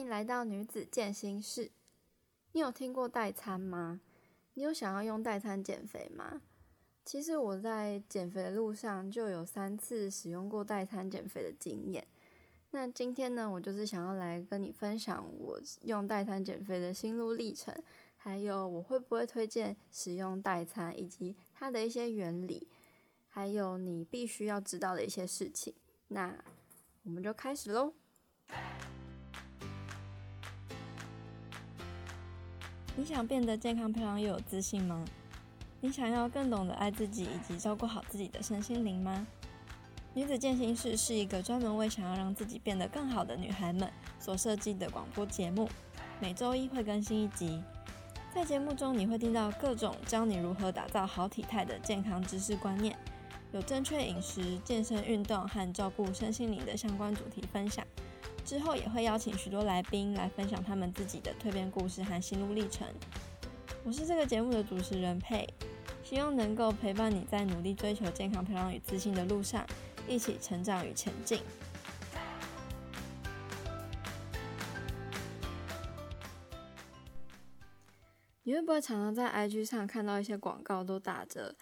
[0.00, 1.70] 迎来到女子健心室。
[2.52, 4.00] 你有听过代餐吗？
[4.54, 6.40] 你有想要用代餐减肥吗？
[7.04, 12.06] 其实我在减肥的路上就有三次使用过代餐减肥的经验。
[12.70, 17.74] 那今天呢，我就是想要来跟你分享我用代餐减肥的心路历程，
[18.16, 22.68] 还有我会不会推荐使用代餐，以及它的一些原理，
[23.28, 25.74] 还有你必须要知道的一些事情。
[26.08, 26.34] 那
[27.02, 27.92] 我们就开始喽。
[33.00, 35.02] 你想变得健康漂亮又有自信吗？
[35.80, 39.26] 你想要更懂得爱自己以及照顾好自己的身心灵吗？
[40.12, 45.66] 女子健行室是一个专门为想要让自己变得更好的女孩们所设计的广播节目，
[46.20, 47.62] 每周一会更新一集。
[48.34, 52.94] 在节目中，你会听到各种教你如何打造好体态的健康知识观念，
[53.52, 57.82] 有正确饮食、健身运动和照顾身心灵的相关主题分享。
[58.50, 62.84] 之后也会邀请许多来宾来分享他们自己的蜕变故事和心路历程。
[63.84, 65.48] 我是这个节目的主持人佩，
[66.02, 69.64] 希望能够陪伴你在努力追求健康、漂亮与自信的路上，
[70.08, 71.40] 一起成长与前进。
[78.42, 81.54] 你会不会常常在 IG 上看到一些广告，都打着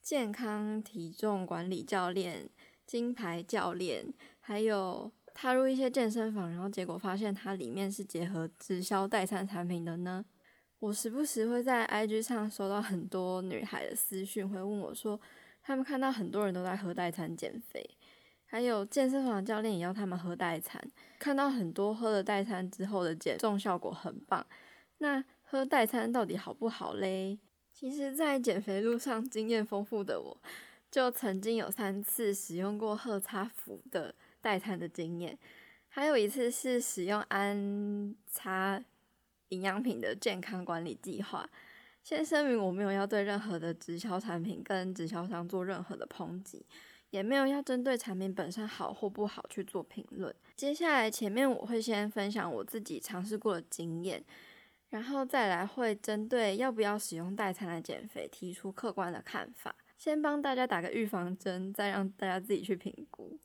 [0.00, 2.48] 健康体重管理教练、
[2.86, 10.24] 金牌教练，还有踏入一些健身房，然后结果发现它里面是结合直销代餐产品的呢？
[10.80, 15.20] 我时不时会在 IG 上收到很多女孩的私讯，会问我说，
[15.62, 17.88] 他们看到很多人都在喝代餐减肥，
[18.46, 20.82] 还有健身房教练也要他们喝代餐，
[21.20, 24.44] 看到很多喝了代餐之后的减重效果很棒，
[24.98, 27.38] 那喝代餐到底好不好嘞？
[27.72, 30.36] 其实，在减肥路上经验丰富的我，
[30.90, 35.38] 就曾经有三次使用过喝差福的代餐的经验，
[35.88, 38.82] 还有一次是使用安插
[39.48, 41.48] 营养品的健康管理计划。
[42.02, 46.64] 先声明，我没有要对任何的直销产品跟直销商做任何的抨击，
[47.10, 50.34] 也没有要针对产品本身好或不好去做评论。
[50.56, 54.24] 接下来，前面我会先分享我自己尝试过的经验。
[54.90, 63.38] 然后再来会针对要不要使用代餐来减肥提出客观的看法，先帮大家打个预防针，再让大家自己去评估。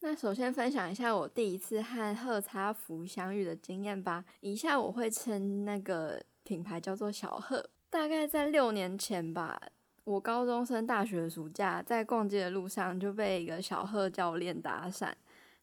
[0.00, 4.24] 那首先分享一下我第一次和喝差福相遇的经验吧。
[4.40, 7.68] 以下我会称那个品牌叫做小喝。
[7.88, 9.60] 大概在六年前吧，
[10.04, 15.12] 我高中升大学暑假，在逛街的路上就被一个小喝教练搭讪，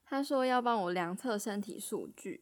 [0.03, 2.41] 他说要帮我量测身体数据。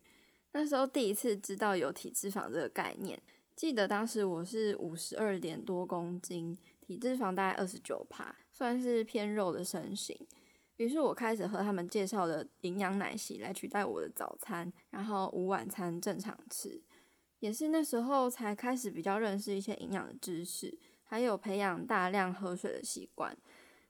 [0.54, 3.22] 那时候第一次知道有体脂肪这个概念，
[3.56, 10.18] 记得当时我是五十二点多公斤，体脂肪大概二十九趴，算是偏肉的身形。
[10.82, 16.82] 于是我开始喝他们介绍的营养奶昔来取代我的早餐，然后午晚餐正常吃。
[17.40, 23.38] 也是那时候才开始比较认识一些营养的知识，还有培养大量喝水的习惯。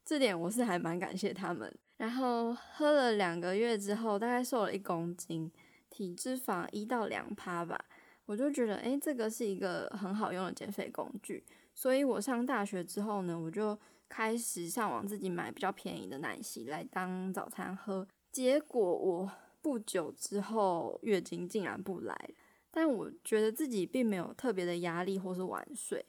[0.03, 1.73] 这点我是还蛮感谢他们。
[1.95, 5.49] 然后喝了两个月之后，大概瘦了一公斤。
[5.89, 7.77] 体脂肪一到两趴吧，
[8.25, 11.45] 我就觉得，诶，这个是一个很好用的减肥工具。
[11.75, 13.77] 所以我上大学之后呢，我就
[14.11, 18.05] 开始上网自己买比较便宜的奶昔来当早餐喝。
[18.29, 22.29] 结果我不久之后月经竟然不来，
[22.69, 26.05] 但我觉得自己并没有特别的压力或是晚睡。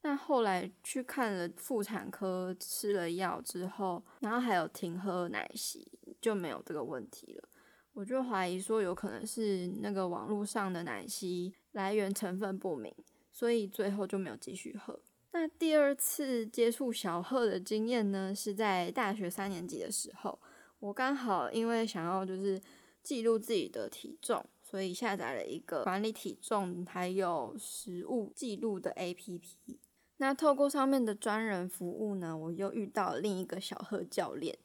[0.00, 5.86] 但后来去看了妇产科，吃了药之后，然后还有停喝奶昔，
[6.22, 7.48] 就没有这个问题了。
[7.92, 12.90] 我就怀疑说，有可能是那个网络上的奶昔来源成分不明，
[13.30, 14.98] 所以最后就没有继续喝。
[15.34, 20.38] 那第二次接触小贺的经验呢，是在大学三年级的时候，
[20.78, 22.60] 我刚好因为想要就是
[23.02, 29.78] 记录自己的体重，所以下载了一个管理体重还有食物记录的 APP。
[30.18, 34.56] 那透过上面的专人服务呢，我又遇到另一个小贺教练。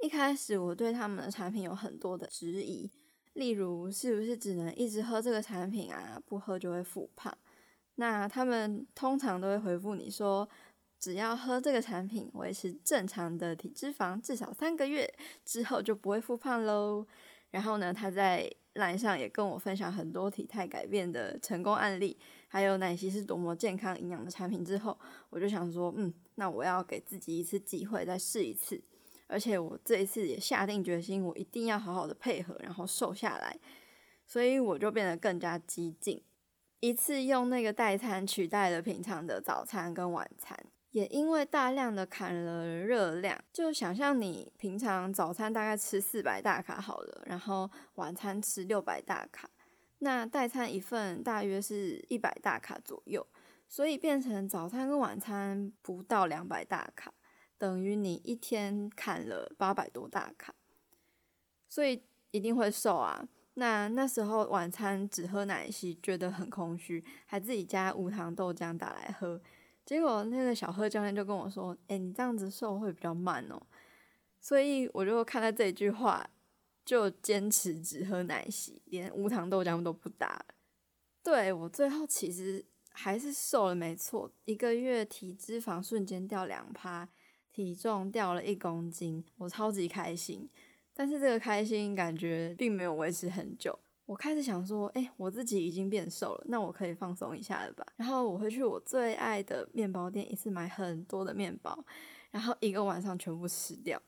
[0.00, 2.90] 一开始我对他们的产品有很多的质疑，
[3.34, 6.20] 例如是不是只能一直喝这个产品啊？
[6.26, 7.36] 不喝就会复胖。
[7.96, 10.48] 那他们通常都会回复你说，
[10.98, 15.12] 只要喝这个产品，维持正常的体脂肪至少三个月
[15.44, 17.06] 之后就不会复胖喽。
[17.50, 24.64] 然后呢，他在栏上也跟我分享很多体态改变的成功案例，还有奶昔是多么健康营养的产品。
[24.64, 24.98] 之后
[25.30, 28.82] 我就想说，嗯，那我要给自己一次机会，再试一次。
[29.28, 33.58] 而且我这一次也下定决心，我一定要好好的配合，然后瘦下来。
[34.26, 36.22] 所以我就变得更加激进，
[36.86, 40.56] 一次用那个代餐取代了平常的早餐跟晚餐。
[40.92, 49.50] 也因为大量的砍了热量，就想象你平常早餐大概吃四百大卡好了，然后晚餐吃六百大卡，
[49.98, 53.26] 那代餐一份大约是一百大卡左右，
[53.68, 57.12] 所以变成早餐跟晚餐不到两百大卡，
[57.58, 60.54] 等于你一天砍了八百多大卡，
[61.68, 63.28] 所以一定会瘦啊。
[63.58, 69.40] 那那时候晚餐只喝奶昔，觉得很空虚，还自己加无糖豆浆打来喝。
[69.84, 73.60] 结果那个小贺教练就跟我说：“哎，你这样子瘦会比较慢哦。”
[74.38, 76.28] 所以我就看到这一句话，
[76.84, 80.44] 就坚持只喝奶昔，连无糖豆浆都不打。
[81.22, 87.08] 对，我最后其实还是瘦了，没错，一个月体脂肪瞬间掉两趴，
[87.50, 90.48] 体重掉了一公斤，我超级开心。
[90.98, 97.86] 但是这个开心感觉并没有维持很久，我开始想说，哎，我自己已经变瘦了，那我可以放松一下了吧？
[97.96, 101.84] 然后我会去我最爱的面包店，一次买很多的面包，
[102.30, 104.00] 然后一个晚上全部吃掉。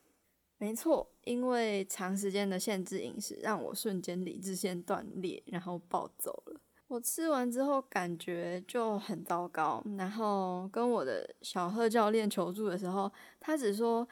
[0.56, 6.58] 没错，因为长时间的限制饮食，让我瞬间理智线断裂，然后暴走了。
[6.87, 14.08] 我吃完之后感觉就很糟糕，然后跟我的小贺教练求助的时候，他只说。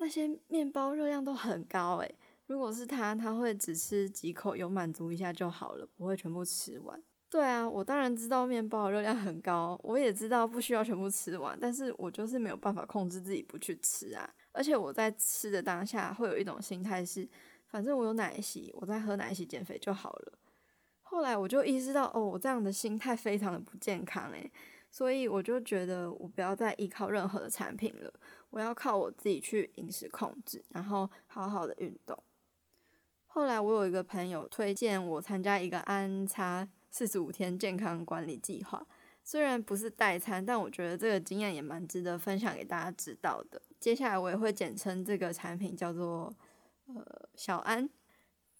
[0.00, 2.14] 那些面包热量都很高诶，
[2.46, 7.00] 如果是他，他会只吃几口，有满足一下就好了，不会全部吃完。
[7.28, 14.28] 对啊，我当然知道面包热量很高，我也知道不需要全部吃完，但是我就是没有办法控制自己不去吃啊。
[14.52, 17.28] 而且我在吃的当下会有一种心态是，
[17.66, 20.32] 反正我有奶昔，我在喝奶昔减肥就好了。
[21.02, 24.50] 后来我就意识到，哦，我这样的心态非常的不健康诶。
[24.92, 28.12] 所以我就觉得我不要再依靠任何的产品了，
[28.50, 32.16] 我要靠我自己去饮食控制，然后好好的运动。
[33.26, 38.86] 后来我有一个朋友推荐我参加一个安插四十五天健康管理计划，
[39.22, 43.62] 虽然不是代餐，但我觉得这个经验也蛮值得分享给大家知道的。
[43.78, 46.34] 接下来我也会简称这个产品叫做
[46.86, 47.88] 呃小安。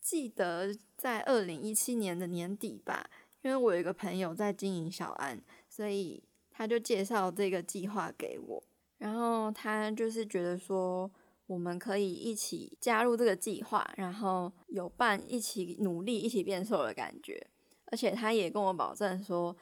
[0.01, 3.11] 记得在二零一七年的年底吧，
[3.43, 5.43] 因为我有一个朋友在经营小安。
[5.69, 8.63] 所以他就介绍这个计划给我，
[9.01, 11.11] 然后他就是觉得说
[11.47, 17.45] 我们可以一起加入这个计划，然后有伴一起努力、一起变瘦的感觉。
[17.87, 19.57] 而且他也跟我保证说，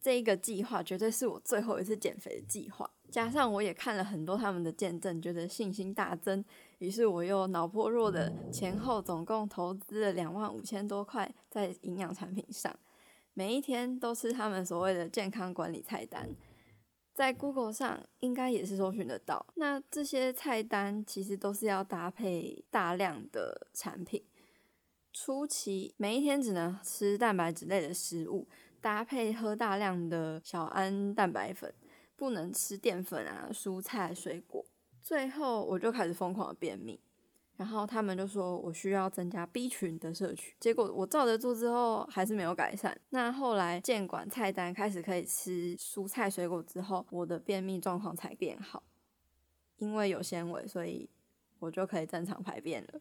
[0.00, 2.90] 这一个计划绝对是我最后一次减肥的计划。
[3.10, 6.42] 加上我也看了很多他们的见证，觉得信心大增。
[6.78, 12.74] 于是我又脑波弱的前后总共投资了两万五千多块在营养产品上。
[13.34, 16.28] 每一天都吃他们所谓的健康管理菜单，
[17.12, 19.44] 在 Google 上应该也是搜寻得到。
[19.56, 24.24] 那这些菜单其实都是要搭配大量的产品，
[25.12, 28.48] 初期每一天只能吃蛋白质类的食物，
[28.80, 31.74] 搭配喝大量的小安蛋白粉，
[32.16, 34.64] 不能吃淀粉啊、蔬菜、水果。
[35.02, 37.00] 最后我就开始疯狂的便秘。
[37.60, 42.98] 然后他们就说我需要增加 B 群的摄取，结果我照着做之后还是没有改善。
[43.10, 48.82] 那后来健管菜单开始可以吃蔬菜水果之后，我的便秘状况才变好。
[49.76, 51.06] 因为有纤维，所以
[51.58, 53.00] 我就可以正常排便了。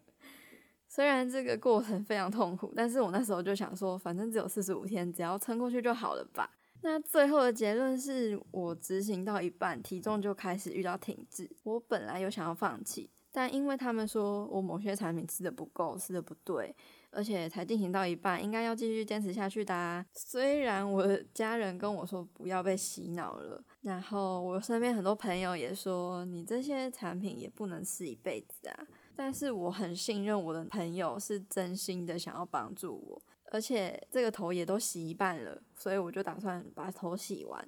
[0.89, 6.51] 虽然这个过程非常痛苦，但是我那时候就想说，反正只有四十五天，只要撑过去就好了吧。
[6.81, 11.49] 那最后的结论是我执行到一半，体重就开始遇到停滞。
[11.63, 13.09] 我本来有想要放弃。
[13.31, 16.75] 但因为他们说我某些产品吃的不够，吃的不对，
[17.11, 20.05] 而且才进行到一半，应该要继续坚持下去的。
[20.13, 28.87] 虽然我的家人跟我说不要被洗脑了，然后我身边很多朋友也说你这些产品也不能吃一辈子啊。
[29.15, 37.67] 但是我很信任我的朋友是真心的想要帮助我，而且这个头也都洗一半了，所以我就打算把头洗完。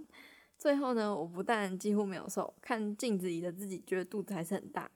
[0.57, 4.89] 最后呢，我不但几乎没有瘦，看镜子里的自己觉得肚子还是很大。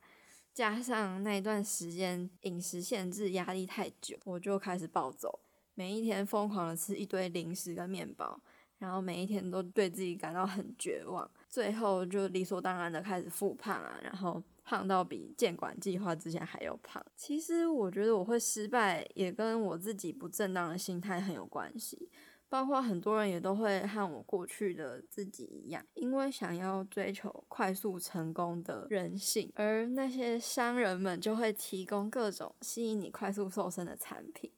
[0.55, 5.37] 加上那一段时间饮食限制压力太久，我就开始暴走，
[5.73, 8.39] 每一天疯狂的吃一堆零食跟面包，
[8.77, 17.05] 然后每一天都对自己感到很绝望，最后就理所当然的开始复胖啊，然后胖到比健管计划之前还要胖。
[17.17, 22.09] 其实我觉得我会失败，也跟我自己不正当的心态很有关系。
[22.47, 34.51] 包括很多人也都会和我过去的自己一样，因为想要追求快速成功的人性，而那些商人们就会提供各种吸引你快速瘦身的产品。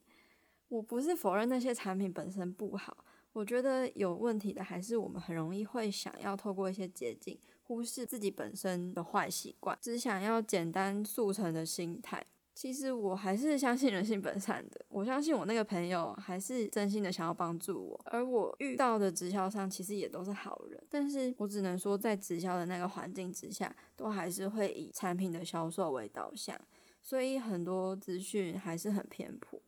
[0.68, 12.26] 我不是否认那些产品本身不好，我觉得有问题的还是我们很容易会想要透过一些捷径，忽视自己本身的坏习惯，只想要简单速成的心态。
[12.58, 26.60] 其实我还是相信人性本善的，我相信我那个朋友还是真心的想要帮助我，而我遇到的直销商其实也都是好人，但是我只能说在直销的那个环境之下，都还是会以产品的销售为导向，
[27.00, 29.62] 所以很多资讯还是很偏颇。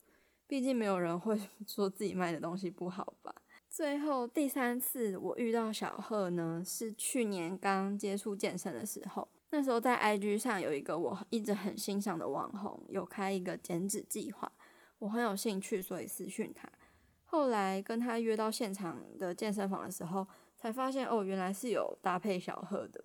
[0.47, 3.35] 毕竟没有人会 说自己卖的东西不好吧。
[3.69, 9.27] 最后第三次我遇到小贺呢，是去年刚接触健身的时候。
[9.51, 14.51] 那时候在 IG 上有一个我一直很欣赏的网红，有开一个减脂计划，
[14.99, 16.69] 我很有兴趣，所以私讯他。
[17.25, 23.03] 后来跟他约到现场的健身房的时候，才发现哦，原来是有搭配小贺的。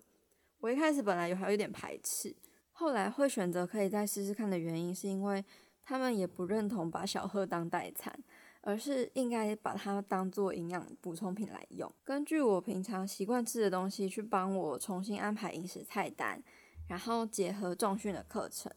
[0.59, 2.35] 我一开始本来有还有一点排斥，
[2.71, 5.43] 后来会选择可以再试试看的原因，是因为
[5.83, 8.17] 他们也不认同把小贺当代餐。
[8.67, 16.41] 而是应该把它当做营养补充品来用，根据我平常习惯吃的东西去帮我重新安排饮食菜单，
[16.89, 18.71] 然后结合重训的课程，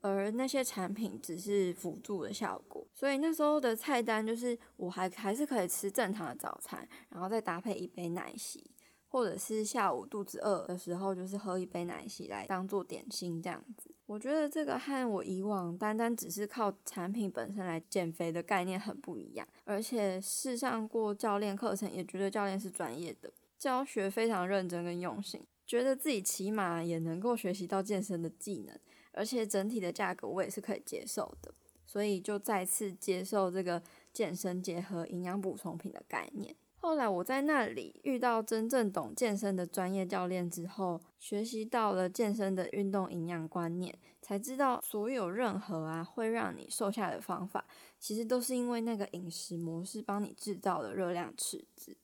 [0.00, 2.86] 而那些产品只是辅助的效果。
[2.94, 8.70] 所以那时候的菜单就是我还还是可以吃正常的早餐，然后再搭配一杯奶昔，
[9.08, 13.85] 或者是下午肚子饿的时候就是喝一杯奶昔来当做点心这样子。
[14.06, 28.78] 我觉得这个和我以往单单只是靠产品本身来减肥的概念很不一样，而且试上过教练课程，也觉得教练是专业的，教学非常认真跟用心，觉得自己起码也能够学习到健身的技能，
[29.10, 31.52] 而且整体的价格我也是可以接受的，
[31.84, 33.82] 所以就再次接受这个
[34.12, 36.54] 健身结合营养补充品的概念。
[36.86, 47.66] 后来我在那里遇到真正懂健身的专业教练之后，学习到了健身的运动营养观念，才知道所有任何啊会让你瘦下的方法，
[47.98, 51.96] 其实都是因为那个饮食模式帮你制造的热量赤字。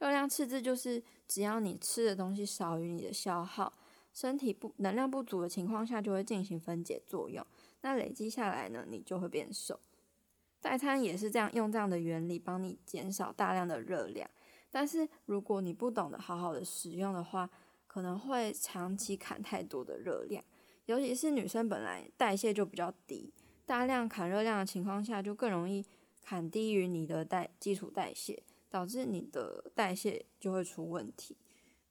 [0.00, 3.72] 热量赤字就是只要你吃的东西少于你的消耗，
[4.12, 7.46] 身体不能量不足的情况下，就会进行分解作用，
[7.82, 9.78] 那累积下来呢，你就会变瘦。
[10.66, 14.28] 代餐也是这样，用这样的原理帮你减少大量的热量，
[14.68, 17.48] 但是如果你不懂得好好的使用的话，
[17.86, 20.42] 可能会长期砍太多的热量，
[20.86, 23.32] 尤其是女生本来代谢就比较低，
[23.64, 25.86] 大量砍热量的情况下，就更容易
[26.24, 31.36] 砍低于你的代基础代谢，导致你的代谢就会出问题。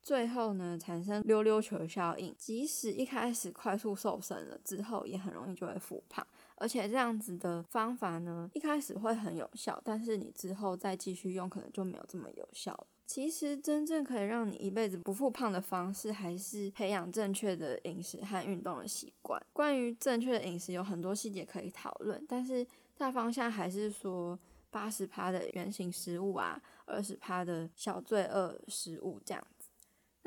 [0.01, 6.27] 最后呢，产生溜溜球效应，即使一开始快速瘦身了，之后也很容易就会复胖。
[6.58, 12.88] 而且这样子的方法呢，一开始会很有效，但是你之后再继续用，可能就没有这么有效了。
[13.06, 19.40] 其实真正可以让你一辈子不复胖的方式，还是培养正确的饮食和运动的习惯。
[19.54, 22.66] 关于正确的饮食，有很多细节可以讨论，但是
[22.98, 24.40] 大方向还是说，
[24.72, 29.48] 八十趴的原型食物啊，二十趴的小罪恶食物这样。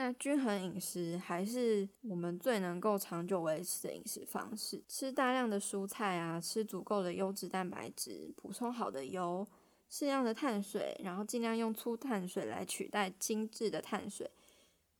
[0.01, 4.81] 那均衡饮食还是我们最能够长久维持的饮食方式。
[4.87, 9.45] 吃大量的蔬菜啊，吃足够的优质蛋白质，补充好的油，
[9.91, 14.31] 适量的碳水，然后尽量用粗碳水来取代精致的碳水。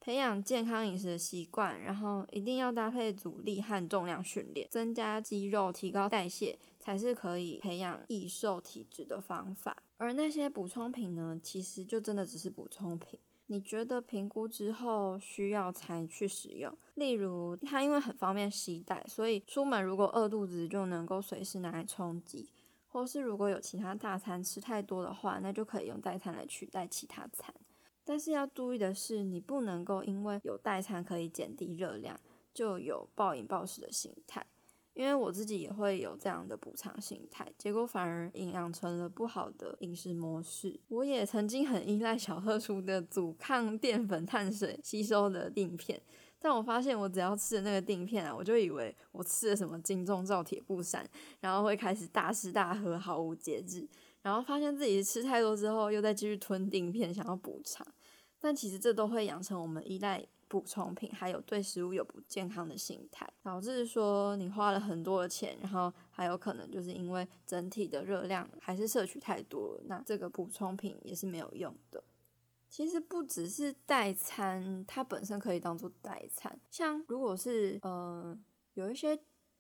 [0.01, 9.81] 培养健康饮食的习惯，然后一定要搭配阻力和重量训练，增加肌肉，提高代谢，才是可以培养易瘦体质的方法。
[9.97, 13.21] 而那些补充品呢，其实就真的只是补充品。
[13.51, 22.51] 你觉得评估之后需要才去使用，例如它因为很方便携带，所以出门如果饿肚子就能够随时拿来充饥，
[22.89, 27.55] 或是如果有其他大餐吃太多的话，那就可以用代餐来取代其他餐。
[28.05, 32.21] 但是要注意的是，你不能够因为有代餐可以减低热量，
[32.53, 34.47] 就有暴饮暴食的心态。
[34.99, 40.77] 因为我自己也会有这样的补偿心态，结果反而营养成了不好的饮食模式。
[40.89, 46.03] 我也曾经很依赖小贺出的阻抗淀粉碳水吸收的錠片，
[46.41, 53.89] 但我发现我只要吃的那个錠片啊，我就以为我吃了什么金钟罩铁布衫，然后会开始大吃大喝，毫无节制，
[54.23, 57.87] 然后发现自己吃太多之后，又再继续吞錠片，想要补偿，
[58.41, 60.27] 但其实这都会养成我们依赖。
[60.49, 72.03] 补充品，还有对食物有不健康的心态，导致说你花了很多的钱，然后还有可能就是因为整体的热量还是摄取太多，那这个补充品也是没有用的。
[72.71, 78.37] 其实不只是代餐，它本身可以当做代餐，像如果是呃
[78.73, 79.19] 有一些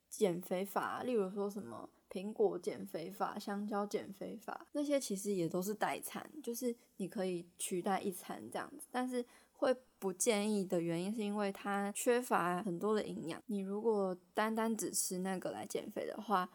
[0.08, 9.22] 减肥法，例如说什么苹果减肥法、香蕉减肥法，那些其实也都是代餐，就是你可以取代一餐这样子，但是。
[9.58, 13.42] 会不建议的原因是因为它缺乏很多的营养。
[13.46, 16.48] 你如果单单只吃那个来减肥的话，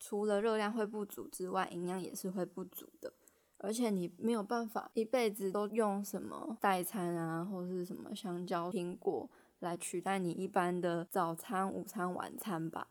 [0.00, 3.12] 除了热量会不足之外，营养也是会不足的。
[3.58, 9.28] 而且你没有办法一辈子都用什么代餐啊，或是什么香蕉、苹果
[9.58, 12.88] 来取代你一般的早餐、午餐、晚餐吧。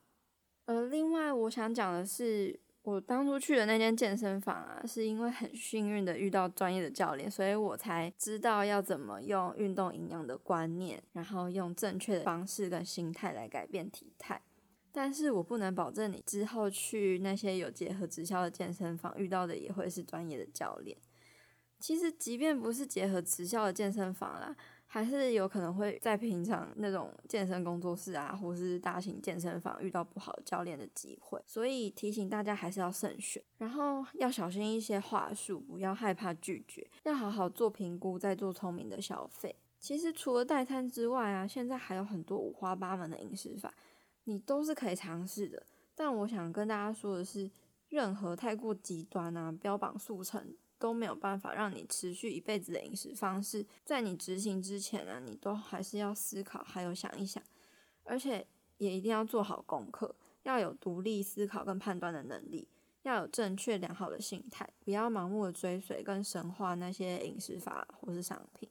[0.65, 2.59] 呃，另外我想讲的是。
[2.87, 14.41] 我当初去的那间健身房啊，是因为很幸运的遇到专业的教练，所以我才知道要怎么用运动营养的观念，然后用正确的方式跟心态来改变体态。
[14.93, 20.97] 但是我不能保证你之后去那些有结合直销的健身房遇到的也会是专业的教练。
[21.79, 24.55] 其实，即便不是结合直销的健身房啦，
[24.97, 31.39] 还是有可能会在平常那种健身工作室啊，或是大型健身房遇到不好教练的机会。
[31.45, 39.55] 所以提醒大家还是要慎选，然后要小心一些话术，不要害怕拒绝，要好好做评估，再做聪明的消费。
[39.77, 43.71] 其实除了代餐之外啊，现在还有很多五花八门的饮食法，
[44.23, 45.61] 你都是可以尝试的。
[45.93, 47.51] 但我想跟大家说的是，
[47.89, 57.41] 任何太过极端啊、标榜速成都没有办法让你持续一辈子的饮食方式，在你执行之前呢、你都还是要思考，还有想一想，
[58.03, 62.67] 而且也一定要做好功课，要有独立思考跟判断的能力，
[63.03, 68.69] 要有正确良好的心态，不要盲目的追随跟神化那些饮食法或是商品。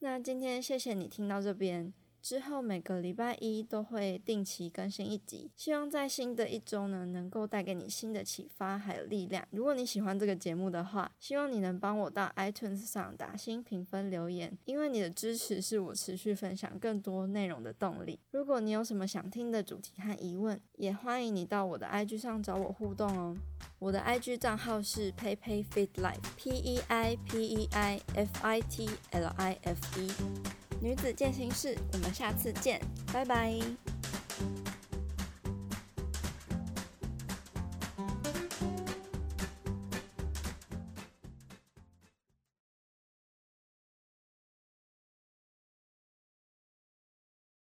[0.00, 1.92] 那今天谢谢你听到这边。
[2.26, 9.46] 之后每个礼拜一都会定期更新一集，希望在新的一周呢，能够带给你新的启发还有力量。
[9.52, 18.18] 如果你喜欢这个节目的话，希望你能帮我到 iTunes 上打新评分留言，因为你的支持是我持续分享更多内容的动力。
[18.32, 23.36] 如果你有什么想听的主题和疑问，也欢迎你到我的 IG 上找我互动哦。
[23.78, 30.65] 我的 IG 账号是 peipei.fitlife，P E I P E I F I T L I F E。
[30.80, 32.80] 女子健行室，我们下次见，
[33.12, 33.58] 拜拜。